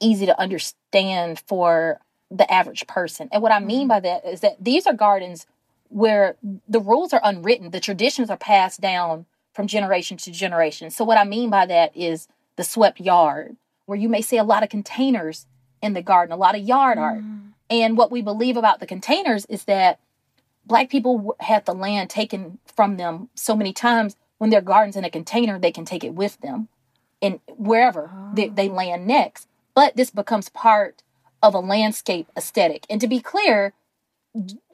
easy 0.00 0.26
to 0.26 0.38
understand 0.40 1.40
for 1.46 2.00
the 2.30 2.50
average 2.52 2.86
person. 2.86 3.28
And 3.32 3.42
what 3.42 3.52
I 3.52 3.60
mean 3.60 3.82
mm-hmm. 3.82 3.88
by 3.88 4.00
that 4.00 4.24
is 4.24 4.40
that 4.40 4.56
these 4.62 4.86
are 4.86 4.94
gardens 4.94 5.46
where 5.88 6.36
the 6.68 6.80
rules 6.80 7.12
are 7.12 7.20
unwritten, 7.22 7.70
the 7.70 7.80
traditions 7.80 8.30
are 8.30 8.36
passed 8.36 8.80
down 8.80 9.26
from 9.52 9.66
generation 9.66 10.16
to 10.18 10.30
generation. 10.30 10.90
So 10.90 11.04
what 11.04 11.18
I 11.18 11.24
mean 11.24 11.48
by 11.48 11.66
that 11.66 11.96
is 11.96 12.28
the 12.56 12.64
swept 12.64 13.00
yard, 13.00 13.56
where 13.86 13.98
you 13.98 14.08
may 14.08 14.20
see 14.20 14.36
a 14.36 14.44
lot 14.44 14.62
of 14.62 14.68
containers 14.68 15.46
in 15.80 15.92
the 15.92 16.02
garden, 16.02 16.32
a 16.32 16.36
lot 16.36 16.56
of 16.56 16.62
yard 16.62 16.98
art. 16.98 17.22
Mm. 17.22 17.52
And 17.70 17.96
what 17.96 18.10
we 18.10 18.22
believe 18.22 18.56
about 18.56 18.80
the 18.80 18.86
containers 18.86 19.46
is 19.46 19.64
that 19.64 20.00
black 20.66 20.90
people 20.90 21.36
had 21.40 21.64
the 21.64 21.74
land 21.74 22.10
taken 22.10 22.58
from 22.66 22.96
them 22.96 23.28
so 23.34 23.56
many 23.56 23.72
times 23.72 24.16
when 24.38 24.50
their 24.50 24.60
garden's 24.60 24.96
in 24.96 25.04
a 25.04 25.10
container 25.10 25.58
they 25.58 25.72
can 25.72 25.84
take 25.84 26.04
it 26.04 26.14
with 26.14 26.40
them 26.40 26.68
and 27.22 27.40
wherever 27.56 28.10
oh. 28.12 28.30
they, 28.34 28.48
they 28.48 28.68
land 28.68 29.06
next 29.06 29.48
but 29.74 29.96
this 29.96 30.10
becomes 30.10 30.48
part 30.50 31.02
of 31.46 31.54
a 31.54 31.60
landscape 31.60 32.28
aesthetic 32.36 32.86
and 32.90 33.00
to 33.00 33.06
be 33.06 33.20
clear 33.20 33.72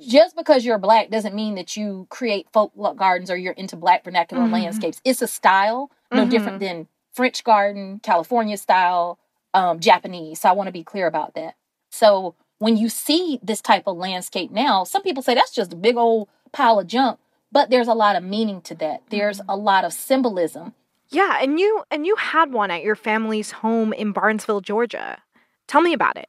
just 0.01 0.35
because 0.37 0.65
you're 0.65 0.79
black 0.79 1.11
doesn't 1.11 1.35
mean 1.35 1.55
that 1.55 1.77
you 1.77 2.07
create 2.11 2.49
folk 2.53 2.73
gardens 2.97 3.31
or 3.31 3.37
you're 3.37 3.53
into 3.53 3.77
black 3.77 4.05
vernacular 4.05 4.43
mm-hmm. 4.43 4.55
landscapes 4.55 5.01
it's 5.05 5.23
a 5.23 5.29
style 5.29 5.91
no 6.11 6.23
mm-hmm. 6.23 6.31
different 6.31 6.61
than 6.61 6.89
french 7.13 7.45
garden 7.45 8.01
california 8.03 8.57
style 8.57 9.19
um, 9.55 9.79
japanese 9.79 10.41
so 10.41 10.49
i 10.49 10.53
want 10.53 10.67
to 10.67 10.73
be 10.73 10.83
clear 10.83 11.07
about 11.07 11.35
that 11.35 11.55
so 11.91 12.35
when 12.63 12.77
you 12.77 12.89
see 12.89 13.41
this 13.43 13.61
type 13.61 13.89
of 13.89 13.97
landscape 13.97 14.53
now, 14.53 14.85
some 14.85 15.03
people 15.03 15.21
say 15.21 15.35
that's 15.35 15.51
just 15.51 15.73
a 15.73 15.77
big 15.77 15.97
old 15.97 16.29
pile 16.53 16.79
of 16.79 16.87
junk, 16.87 17.19
but 17.51 17.71
there's 17.71 17.89
a 17.89 17.93
lot 17.93 18.15
of 18.15 18.23
meaning 18.23 18.61
to 18.63 18.77
that. 18.77 19.03
There's 19.11 19.41
mm-hmm. 19.41 19.51
a 19.51 19.57
lot 19.57 19.85
of 19.85 19.93
symbolism. 19.93 20.73
Yeah, 21.09 21.39
and 21.43 21.59
you 21.59 21.83
and 21.91 22.07
you 22.07 22.15
had 22.15 22.53
one 22.53 22.71
at 22.71 22.85
your 22.85 22.95
family's 22.95 23.51
home 23.51 23.93
in 23.93 24.13
Barnesville, 24.13 24.61
Georgia. 24.61 25.21
Tell 25.67 25.81
me 25.81 25.93
about 25.93 26.17
it. 26.17 26.29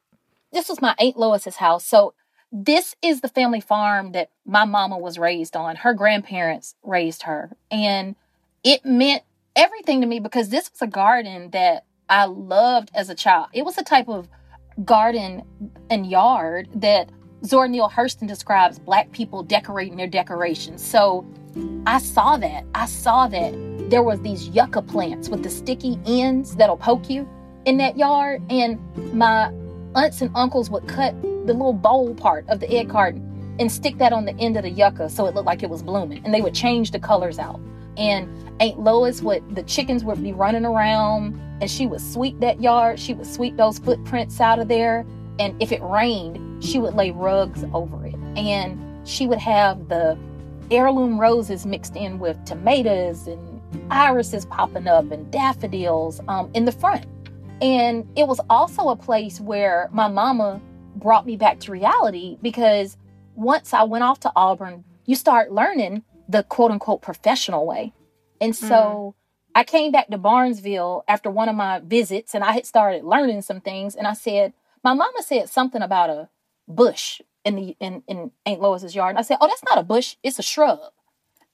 This 0.54 0.70
was 0.70 0.82
my 0.82 0.96
Aunt 1.00 1.18
Lois's 1.18 1.58
house. 1.58 1.84
So 1.86 2.14
this 2.52 2.96
is 3.02 3.22
the 3.22 3.28
family 3.28 3.60
farm 3.60 4.12
that 4.12 4.30
my 4.46 4.64
mama 4.64 4.98
was 4.98 5.18
raised 5.18 5.56
on. 5.56 5.76
Her 5.78 5.96
grandparents 5.96 6.76
raised 6.84 7.24
her. 7.24 7.58
And 7.72 8.16
it 8.64 8.86
meant 8.86 9.24
everything 9.56 10.02
to 10.02 10.08
me 10.08 10.20
because 10.20 10.50
this 10.50 10.70
was 10.72 10.82
a 10.82 10.88
garden 10.88 11.50
that 11.52 11.86
I 12.08 12.26
loved 12.26 12.92
as 12.94 13.10
a 13.10 13.16
child. 13.16 13.48
It 13.54 13.66
was 13.66 13.80
a 13.80 13.84
type 13.84 14.08
of 14.08 14.28
garden 14.86 15.44
and 15.90 16.06
yard 16.06 16.70
that 16.76 17.10
Zora 17.44 17.68
Neale 17.68 17.90
Hurston 17.90 18.28
describes 18.28 18.78
black 18.78 19.12
people 19.12 19.42
decorating 19.44 19.98
their 19.98 20.08
decorations. 20.08 20.86
So 20.86 21.26
I 21.88 21.98
saw 21.98 22.38
that. 22.38 22.64
I 22.76 22.86
saw 22.86 23.28
that 23.28 23.54
there 23.90 24.04
was 24.04 24.22
these 24.22 24.48
yucca 24.50 24.84
plants 24.84 25.30
with 25.30 25.44
the 25.44 25.50
sticky 25.50 26.00
ends 26.06 26.56
that'll 26.56 26.78
poke 26.78 27.10
you 27.10 27.28
in 27.66 27.78
that 27.78 27.98
yard. 27.98 28.42
And 28.50 28.80
my 29.14 29.52
aunts 29.96 30.22
and 30.22 30.32
uncles 30.36 30.70
would 30.70 30.88
cut 30.88 31.20
the 31.22 31.54
little 31.54 31.74
bowl 31.74 32.14
part 32.16 32.46
of 32.50 32.60
the 32.60 32.72
egg 32.72 32.90
carton 32.90 33.56
and 33.60 33.72
stick 33.72 33.98
that 33.98 34.14
on 34.14 34.26
the 34.26 34.36
end 34.38 34.58
of 34.58 34.64
the 34.64 34.70
yucca 34.70 35.10
so 35.10 35.26
it 35.26 35.36
looked 35.36 35.46
like 35.46 35.64
it 35.64 35.70
was 35.70 35.84
blooming. 35.84 36.24
And 36.26 36.34
they 36.34 36.42
would 36.42 36.56
change 36.56 36.92
the 36.92 37.00
colors 37.00 37.40
out. 37.40 37.60
And 37.98 38.28
Aunt 38.60 38.80
Lois 38.80 39.22
would 39.22 39.56
the 39.56 39.64
chickens 39.64 40.04
would 40.04 40.22
be 40.22 40.34
running 40.34 40.66
around 40.66 41.40
and 41.62 41.70
she 41.70 41.86
would 41.86 42.02
sweep 42.02 42.40
that 42.40 42.62
yard. 42.62 43.00
She 43.00 43.14
would 43.14 43.28
sweep 43.28 43.56
those 43.58 43.80
footprints 43.80 44.42
out 44.42 44.60
of 44.60 44.68
there. 44.68 45.06
And 45.40 45.62
if 45.62 45.72
it 45.72 45.82
rained, 45.84 46.64
she 46.64 46.80
would 46.80 46.96
lay 46.96 47.12
rugs 47.12 47.64
over 47.74 48.06
it. 48.06 48.16
And 48.36 49.08
she 49.08 49.28
would 49.28 49.40
have 49.40 49.90
the 49.90 50.18
heirloom 50.72 51.20
roses 51.20 51.66
mixed 51.66 51.96
in 51.96 52.20
with 52.20 52.44
tomatoes 52.46 53.28
and 53.28 53.62
irises 53.92 54.46
popping 54.46 54.88
up 54.88 55.12
and 55.12 55.30
daffodils 55.32 56.22
um, 56.28 56.50
in 56.54 56.66
the 56.66 56.72
front. 56.72 57.06
And 57.62 58.08
it 58.16 58.28
was 58.28 58.40
also 58.50 58.90
a 58.90 58.96
place 58.96 59.40
where 59.40 59.90
my 59.92 60.08
mama 60.08 60.62
brought 60.96 61.26
me 61.26 61.38
back 61.38 61.60
to 61.62 61.72
reality 61.72 62.38
because 62.42 62.98
once 63.36 63.74
I 63.74 63.84
went 63.84 64.04
off 64.04 64.20
to 64.22 64.32
Auburn, 64.36 64.84
you 65.06 65.16
start 65.16 65.52
learning 65.52 66.04
the 66.28 66.44
quote 66.44 66.72
unquote 66.72 67.02
professional 67.02 67.66
way. 67.66 67.94
And 68.42 68.56
so 68.56 68.66
mm. 68.66 69.14
I 69.56 69.64
came 69.64 69.92
back 69.92 70.10
to 70.10 70.18
Barnesville 70.18 71.04
after 71.08 71.30
one 71.30 71.50
of 71.50 71.56
my 71.56 71.80
visits 71.80 72.34
and 72.34 72.44
I 72.44 72.52
had 72.54 72.66
started 72.66 73.04
learning 73.04 73.42
some 73.42 73.62
things. 73.62 73.96
And 73.96 74.08
I 74.08 74.14
said, 74.14 74.54
my 74.84 74.94
mama 74.94 75.22
said 75.22 75.50
something 75.50 75.82
about 75.82 76.10
a 76.10 76.30
bush 76.68 77.22
in 77.46 77.56
the 77.56 77.76
in, 77.80 78.04
in 78.08 78.32
Aunt 78.46 78.62
Lois's 78.62 78.96
yard. 78.96 79.12
And 79.12 79.20
I 79.20 79.24
said, 79.24 79.38
Oh, 79.42 79.48
that's 79.48 79.64
not 79.64 79.78
a 79.78 79.84
bush, 79.84 80.16
it's 80.24 80.40
a 80.40 80.44
shrub. 80.44 80.80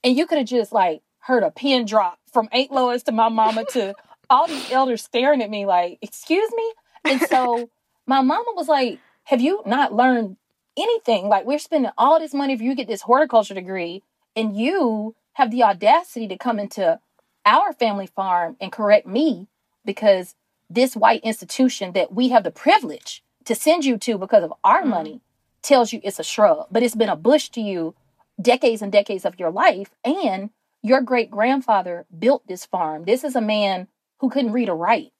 And 0.02 0.16
you 0.16 0.26
could 0.26 0.38
have 0.38 0.46
just 0.46 0.72
like 0.72 1.02
heard 1.20 1.42
a 1.42 1.50
pin 1.50 1.84
drop 1.84 2.18
from 2.32 2.48
Aunt 2.52 2.70
Lois 2.70 3.02
to 3.04 3.12
my 3.12 3.28
mama 3.28 3.64
to 3.72 3.94
all 4.30 4.46
these 4.46 4.70
elders 4.70 5.02
staring 5.02 5.42
at 5.42 5.50
me 5.50 5.66
like, 5.66 5.98
excuse 6.00 6.50
me? 6.54 6.72
And 7.04 7.20
so 7.22 7.68
my 8.06 8.20
mama 8.20 8.52
was 8.54 8.68
like, 8.68 8.98
Have 9.24 9.40
you 9.40 9.62
not 9.66 9.92
learned 9.92 10.36
anything? 10.76 11.28
Like 11.28 11.44
we're 11.44 11.58
spending 11.58 11.90
all 11.98 12.18
this 12.18 12.32
money 12.32 12.56
for 12.56 12.62
you 12.62 12.74
get 12.74 12.88
this 12.88 13.02
horticulture 13.02 13.54
degree 13.54 14.02
and 14.36 14.56
you 14.56 15.14
have 15.34 15.50
the 15.50 15.62
audacity 15.62 16.28
to 16.28 16.38
come 16.38 16.58
into 16.58 17.00
our 17.44 17.72
family 17.72 18.06
farm 18.06 18.56
and 18.60 18.72
correct 18.72 19.06
me 19.06 19.48
because 19.84 20.34
this 20.68 20.94
white 20.94 21.22
institution 21.24 21.92
that 21.92 22.12
we 22.12 22.28
have 22.28 22.44
the 22.44 22.50
privilege 22.50 23.22
to 23.44 23.54
send 23.54 23.84
you 23.84 23.98
to 23.98 24.18
because 24.18 24.44
of 24.44 24.52
our 24.62 24.82
mm. 24.82 24.88
money 24.88 25.20
tells 25.62 25.92
you 25.92 26.00
it's 26.02 26.18
a 26.18 26.24
shrub, 26.24 26.66
but 26.70 26.82
it's 26.82 26.94
been 26.94 27.08
a 27.08 27.16
bush 27.16 27.48
to 27.50 27.60
you 27.60 27.94
decades 28.40 28.80
and 28.80 28.92
decades 28.92 29.24
of 29.24 29.38
your 29.38 29.50
life. 29.50 29.90
And 30.04 30.50
your 30.82 31.02
great 31.02 31.30
grandfather 31.30 32.06
built 32.16 32.46
this 32.46 32.64
farm. 32.64 33.04
This 33.04 33.24
is 33.24 33.36
a 33.36 33.40
man 33.40 33.88
who 34.20 34.30
couldn't 34.30 34.52
read 34.52 34.68
or 34.68 34.76
write, 34.76 35.12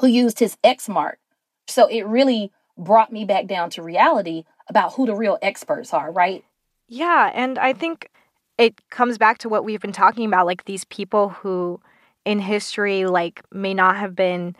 who 0.00 0.06
used 0.06 0.38
his 0.38 0.56
X 0.64 0.88
mark. 0.88 1.18
So 1.68 1.86
it 1.86 2.06
really 2.06 2.52
brought 2.76 3.12
me 3.12 3.24
back 3.24 3.46
down 3.46 3.70
to 3.70 3.82
reality 3.82 4.44
about 4.68 4.94
who 4.94 5.06
the 5.06 5.14
real 5.14 5.38
experts 5.42 5.92
are, 5.92 6.10
right? 6.10 6.44
Yeah. 6.88 7.30
And 7.34 7.58
I 7.58 7.72
think 7.72 8.10
it 8.58 8.88
comes 8.90 9.18
back 9.18 9.38
to 9.38 9.48
what 9.48 9.64
we've 9.64 9.80
been 9.80 9.92
talking 9.92 10.26
about 10.26 10.46
like 10.46 10.64
these 10.64 10.84
people 10.84 11.30
who 11.30 11.80
in 12.24 12.38
history 12.38 13.06
like 13.06 13.42
may 13.52 13.74
not 13.74 13.96
have 13.96 14.14
been 14.14 14.54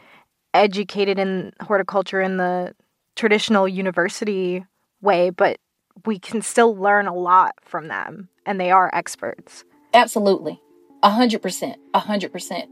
educated 0.54 1.18
in 1.18 1.52
horticulture 1.60 2.20
in 2.20 2.38
the 2.38 2.74
traditional 3.14 3.68
university 3.68 4.64
way 5.02 5.30
but 5.30 5.58
we 6.06 6.18
can 6.18 6.40
still 6.40 6.74
learn 6.74 7.06
a 7.06 7.14
lot 7.14 7.54
from 7.62 7.88
them 7.88 8.28
and 8.46 8.58
they 8.58 8.70
are 8.70 8.90
experts 8.94 9.64
absolutely 9.92 10.58
a 11.02 11.10
hundred 11.10 11.42
percent 11.42 11.76
a 11.92 12.00
hundred 12.00 12.32
percent 12.32 12.70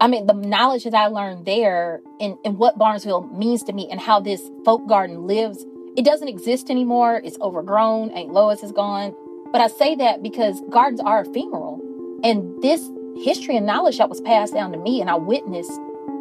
i 0.00 0.06
mean 0.06 0.26
the 0.26 0.34
knowledge 0.34 0.84
that 0.84 0.94
i 0.94 1.06
learned 1.06 1.44
there 1.46 2.00
and, 2.20 2.36
and 2.44 2.58
what 2.58 2.78
barnesville 2.78 3.22
means 3.32 3.62
to 3.62 3.72
me 3.72 3.88
and 3.90 4.00
how 4.00 4.20
this 4.20 4.50
folk 4.64 4.86
garden 4.88 5.26
lives 5.26 5.64
it 5.96 6.04
doesn't 6.04 6.28
exist 6.28 6.70
anymore 6.70 7.20
it's 7.24 7.38
overgrown 7.40 8.10
aunt 8.10 8.32
lois 8.32 8.62
is 8.62 8.72
gone 8.72 9.14
but 9.50 9.60
I 9.62 9.68
say 9.68 9.94
that 9.96 10.22
because 10.22 10.60
gardens 10.70 11.00
are 11.00 11.22
ephemeral. 11.22 11.80
And 12.22 12.60
this 12.62 12.90
history 13.16 13.56
and 13.56 13.66
knowledge 13.66 13.98
that 13.98 14.08
was 14.08 14.20
passed 14.20 14.54
down 14.54 14.72
to 14.72 14.78
me 14.78 15.00
and 15.00 15.08
I 15.08 15.14
witnessed 15.14 15.72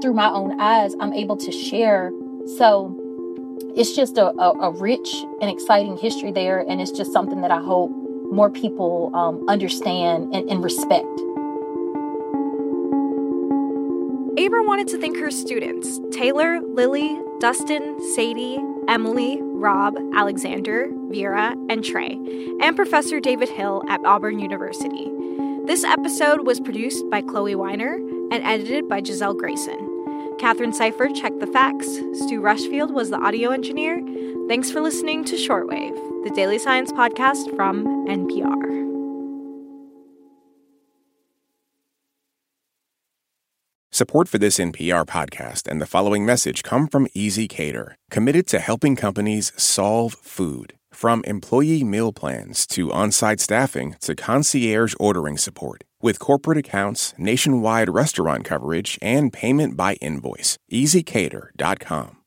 through 0.01 0.13
my 0.13 0.29
own 0.29 0.59
eyes, 0.61 0.95
I'm 0.99 1.13
able 1.13 1.35
to 1.37 1.51
share. 1.51 2.11
So 2.57 2.95
it's 3.75 3.95
just 3.95 4.17
a, 4.17 4.27
a, 4.27 4.51
a 4.59 4.71
rich 4.71 5.13
and 5.41 5.51
exciting 5.51 5.97
history 5.97 6.31
there. 6.31 6.59
And 6.59 6.79
it's 6.79 6.91
just 6.91 7.11
something 7.11 7.41
that 7.41 7.51
I 7.51 7.59
hope 7.59 7.91
more 8.31 8.49
people 8.49 9.11
um, 9.13 9.47
understand 9.49 10.33
and, 10.33 10.49
and 10.49 10.63
respect. 10.63 11.05
Abra 14.37 14.61
wanted 14.61 14.87
to 14.89 14.99
thank 14.99 15.17
her 15.17 15.31
students 15.31 15.99
Taylor, 16.11 16.61
Lily, 16.61 17.19
Dustin, 17.39 17.99
Sadie, 18.13 18.59
Emily, 18.87 19.39
Rob, 19.41 19.97
Alexander, 20.13 20.89
Vera, 21.09 21.55
and 21.69 21.83
Trey, 21.83 22.19
and 22.61 22.75
Professor 22.75 23.19
David 23.19 23.49
Hill 23.49 23.81
at 23.89 24.05
Auburn 24.05 24.37
University. 24.37 25.11
This 25.65 25.83
episode 25.83 26.45
was 26.45 26.59
produced 26.59 27.09
by 27.09 27.21
Chloe 27.21 27.55
Weiner 27.55 27.95
and 28.31 28.43
edited 28.43 28.87
by 28.87 29.01
Giselle 29.01 29.33
Grayson. 29.33 30.35
Catherine 30.37 30.73
Cipher 30.73 31.09
checked 31.09 31.39
the 31.39 31.47
facts. 31.47 31.87
Stu 32.13 32.39
Rushfield 32.39 32.91
was 32.91 33.09
the 33.09 33.17
audio 33.17 33.49
engineer. 33.49 34.03
Thanks 34.47 34.69
for 34.69 34.81
listening 34.81 35.25
to 35.25 35.35
Shortwave, 35.35 35.95
the 36.23 36.31
daily 36.35 36.59
science 36.59 36.91
podcast 36.91 37.55
from 37.55 37.85
NPR. 38.07 38.86
Support 43.97 44.29
for 44.29 44.37
this 44.37 44.59
NPR 44.59 45.07
podcast 45.07 45.65
and 45.67 45.81
the 45.81 45.87
following 45.87 46.23
message 46.23 46.61
come 46.61 46.85
from 46.85 47.07
ezCater, 47.15 47.95
committed 48.11 48.45
to 48.49 48.59
helping 48.59 48.95
companies 48.95 49.51
solve 49.57 50.13
food. 50.13 50.75
From 50.91 51.23
employee 51.25 51.83
meal 51.83 52.13
plans 52.13 52.67
to 52.67 52.93
on 52.93 53.11
site 53.11 53.39
staffing 53.39 53.95
to 54.01 54.13
concierge 54.13 54.93
ordering 54.99 55.35
support. 55.35 55.83
With 55.99 56.19
corporate 56.19 56.59
accounts, 56.59 57.15
nationwide 57.17 57.89
restaurant 57.89 58.45
coverage, 58.45 58.99
and 59.01 59.33
payment 59.33 59.75
by 59.75 59.95
invoice. 59.95 60.59
ezCater.com. 60.71 62.17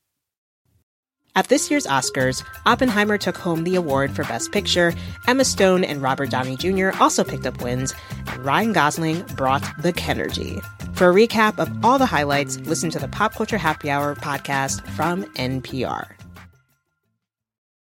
At 1.36 1.46
this 1.46 1.70
year's 1.70 1.86
Oscars, 1.86 2.42
Oppenheimer 2.66 3.16
took 3.16 3.36
home 3.36 3.62
the 3.62 3.76
award 3.76 4.10
for 4.10 4.24
Best 4.24 4.50
Picture. 4.50 4.92
Emma 5.28 5.44
Stone 5.44 5.84
and 5.84 6.02
Robert 6.02 6.30
Downey 6.30 6.56
Jr. 6.56 6.90
also 6.98 7.22
picked 7.22 7.46
up 7.46 7.62
wins, 7.62 7.94
and 8.26 8.44
Ryan 8.44 8.72
Gosling 8.72 9.22
brought 9.36 9.62
the 9.80 9.92
Kenergy. 9.92 10.60
For 11.00 11.09
a 11.09 11.14
recap 11.14 11.59
of 11.59 11.83
all 11.83 11.99
the 11.99 12.04
highlights, 12.04 12.59
listen 12.66 12.90
to 12.90 12.99
the 12.99 13.09
Pop 13.09 13.35
Culture 13.35 13.57
Happy 13.57 13.88
Hour 13.88 14.14
podcast 14.14 14.87
from 14.88 15.25
NPR. 15.33 16.19